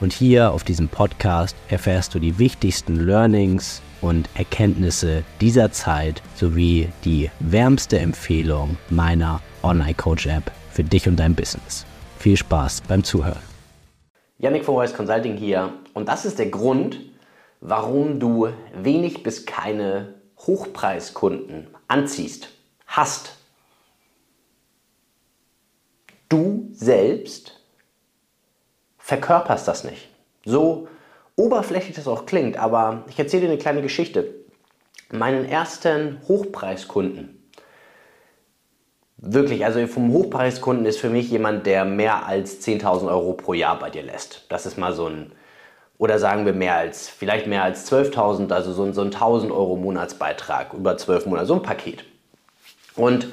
[0.00, 6.88] Und hier auf diesem Podcast erfährst du die wichtigsten Learnings und Erkenntnisse dieser Zeit sowie
[7.04, 11.84] die wärmste Empfehlung meiner Online Coach App für dich und dein Business.
[12.18, 13.42] Viel Spaß beim Zuhören.
[14.38, 16.98] Yannick von Voice Consulting hier und das ist der Grund,
[17.60, 22.48] warum du wenig bis keine Hochpreiskunden anziehst,
[22.86, 23.36] hast.
[26.30, 27.59] Du selbst
[29.10, 30.08] verkörperst das nicht.
[30.44, 30.86] So
[31.34, 34.34] oberflächlich das auch klingt, aber ich erzähle dir eine kleine Geschichte.
[35.10, 37.42] Meinen ersten Hochpreiskunden,
[39.16, 43.80] wirklich, also vom Hochpreiskunden ist für mich jemand, der mehr als 10.000 Euro pro Jahr
[43.80, 44.44] bei dir lässt.
[44.48, 45.32] Das ist mal so ein
[45.98, 49.74] oder sagen wir mehr als, vielleicht mehr als 12.000, also so, so ein 1.000 Euro
[49.74, 52.04] Monatsbeitrag über 12 Monate, so ein Paket.
[52.94, 53.26] Und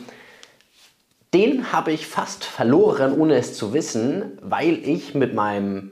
[1.34, 5.92] den habe ich fast verloren, ohne es zu wissen, weil ich mit meinem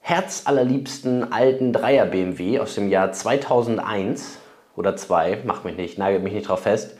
[0.00, 4.38] herzallerliebsten alten Dreier BMW aus dem Jahr 2001
[4.76, 6.96] oder 2, mach mich nicht, nagel mich nicht drauf fest,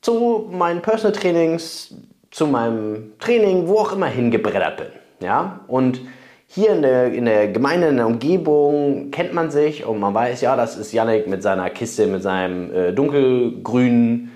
[0.00, 1.94] zu meinen Personal Trainings,
[2.30, 4.86] zu meinem Training, wo auch immer hingebreddert bin.
[5.20, 5.60] Ja?
[5.68, 6.00] Und
[6.48, 10.40] hier in der, in der Gemeinde, in der Umgebung kennt man sich und man weiß,
[10.40, 14.32] ja, das ist Yannick mit seiner Kiste, mit seinem äh, dunkelgrünen,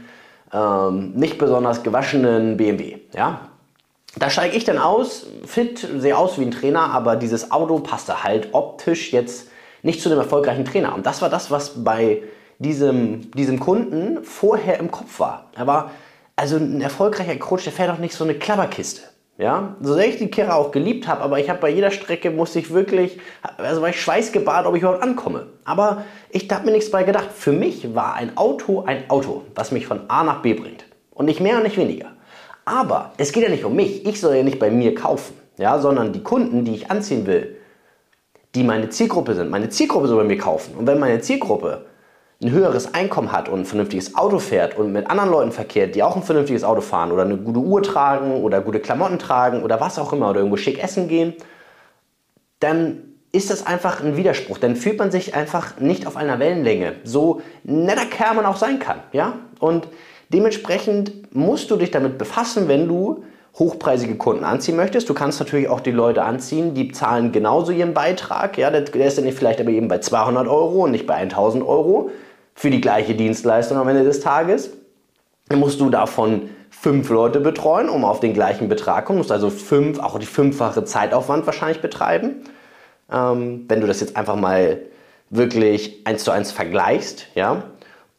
[0.57, 2.99] ähm, nicht besonders gewaschenen BMW.
[3.15, 3.41] Ja?
[4.19, 8.25] Da steige ich dann aus, fit, sehe aus wie ein Trainer, aber dieses Auto passte
[8.25, 9.49] halt optisch jetzt
[9.83, 10.95] nicht zu einem erfolgreichen Trainer.
[10.95, 12.23] Und das war das, was bei
[12.59, 15.51] diesem, diesem Kunden vorher im Kopf war.
[15.55, 15.91] Er war,
[16.35, 19.03] also ein erfolgreicher Coach, der fährt doch nicht so eine Klapperkiste.
[19.39, 22.31] Ja, so sehr ich die Kehre auch geliebt habe, aber ich habe bei jeder Strecke
[22.31, 23.19] musste ich wirklich,
[23.59, 25.49] also war ich schweißgebadet, ob ich überhaupt ankomme.
[25.65, 27.29] Aber ich habe mir nichts bei gedacht.
[27.35, 30.87] Für mich war ein Auto ein Auto, was mich von A nach B bringt.
[31.13, 32.13] Und nicht mehr und nicht weniger.
[32.65, 34.07] Aber es geht ja nicht um mich.
[34.07, 37.57] Ich soll ja nicht bei mir kaufen, ja, sondern die Kunden, die ich anziehen will,
[38.55, 39.51] die meine Zielgruppe sind.
[39.51, 40.77] Meine Zielgruppe soll bei mir kaufen.
[40.77, 41.85] Und wenn meine Zielgruppe
[42.43, 46.03] ein höheres Einkommen hat und ein vernünftiges Auto fährt und mit anderen Leuten verkehrt, die
[46.03, 49.81] auch ein vernünftiges Auto fahren oder eine gute Uhr tragen oder gute Klamotten tragen oder
[49.81, 51.35] was auch immer oder irgendwo schick essen gehen,
[52.61, 53.03] dann
[53.33, 54.59] ist das einfach ein Widerspruch.
[54.59, 56.97] Dann fühlt man sich einfach nicht auf einer Wellenlänge.
[57.05, 59.01] So netter Kerl man auch sein kann.
[59.13, 59.35] Ja?
[59.59, 59.89] Und
[60.29, 63.25] dementsprechend musst du dich damit befassen, wenn du
[63.59, 65.09] hochpreisige Kunden anziehen möchtest.
[65.09, 68.59] Du kannst natürlich auch die Leute anziehen, die zahlen genauso ihren Beitrag.
[68.59, 72.11] Ja, der ist dann vielleicht aber eben bei 200 Euro und nicht bei 1000 Euro
[72.55, 74.71] für die gleiche Dienstleistung am Ende des Tages.
[75.49, 79.19] Dann musst du davon fünf Leute betreuen, um auf den gleichen Betrag kommen.
[79.19, 82.43] Du musst also fünf, auch die fünffache Zeitaufwand wahrscheinlich betreiben.
[83.11, 84.81] Ähm, wenn du das jetzt einfach mal
[85.31, 87.65] wirklich eins zu eins vergleichst, ja.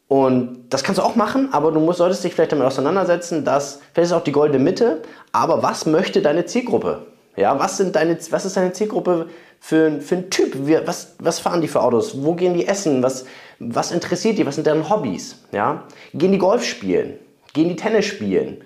[0.08, 3.80] Und das kannst du auch machen, aber du musst, solltest dich vielleicht damit auseinandersetzen, dass,
[3.92, 5.02] vielleicht ist auch die goldene Mitte,
[5.32, 7.06] aber was möchte deine Zielgruppe?
[7.36, 9.28] Ja, was, sind deine, was ist deine Zielgruppe
[9.60, 10.56] für, für ein Typ?
[10.86, 12.24] Was, was fahren die für Autos?
[12.24, 13.02] Wo gehen die essen?
[13.02, 13.26] Was,
[13.58, 14.46] was interessiert die?
[14.46, 15.42] Was sind deren Hobbys?
[15.52, 15.84] Ja?
[16.14, 17.18] Gehen die Golf spielen?
[17.52, 18.64] Gehen die Tennis spielen?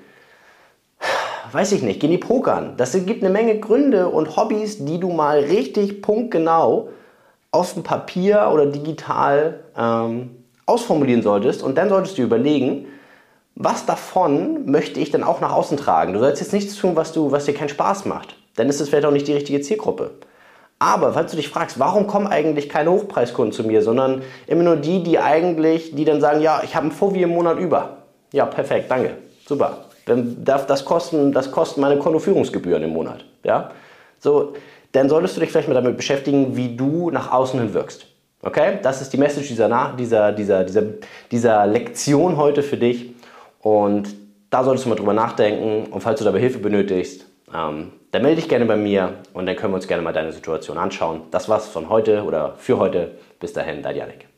[1.50, 2.00] Weiß ich nicht.
[2.00, 2.74] Gehen die pokern?
[2.78, 6.88] Das gibt eine Menge Gründe und Hobbys, die du mal richtig punktgenau
[7.50, 11.62] auf dem Papier oder digital ähm, ausformulieren solltest.
[11.62, 12.86] Und dann solltest du überlegen,
[13.54, 16.12] was davon möchte ich dann auch nach außen tragen.
[16.12, 18.36] Du sollst jetzt nichts tun, was, du, was dir keinen Spaß macht.
[18.56, 20.10] Dann ist es vielleicht auch nicht die richtige Zielgruppe.
[20.78, 24.76] Aber falls du dich fragst, warum kommen eigentlich keine Hochpreiskunden zu mir, sondern immer nur
[24.76, 27.98] die, die eigentlich, die dann sagen, ja, ich habe einen Fovi im Monat über.
[28.32, 29.84] Ja, perfekt, danke, super.
[30.06, 33.24] Dann darf das kosten, das kosten meine Kontoführungsgebühren im Monat.
[33.44, 33.70] Ja?
[34.18, 34.54] So,
[34.90, 38.06] dann solltest du dich vielleicht mal damit beschäftigen, wie du nach außen hin wirkst.
[38.42, 38.78] Okay?
[38.82, 40.82] Das ist die Message dieser, dieser, dieser, dieser,
[41.30, 43.15] dieser Lektion heute für dich.
[43.60, 44.15] Und
[44.50, 45.91] da solltest du mal drüber nachdenken.
[45.91, 49.56] Und falls du dabei Hilfe benötigst, ähm, dann melde dich gerne bei mir und dann
[49.56, 51.22] können wir uns gerne mal deine Situation anschauen.
[51.30, 53.12] Das war's von heute oder für heute.
[53.41, 54.31] Bis dahin, dein Janik.